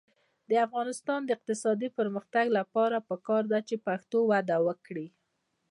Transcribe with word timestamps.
د 0.49 0.51
افغانستان 0.65 1.19
د 1.25 1.29
اقتصادي 1.37 1.89
پرمختګ 1.99 2.45
لپاره 2.57 3.05
پکار 3.09 3.43
ده 3.51 3.59
چې 3.67 3.75
پښتو 3.87 4.19
وده 4.31 4.57
وکړي. 4.67 5.07